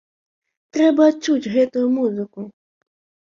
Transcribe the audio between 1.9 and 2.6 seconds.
музыку!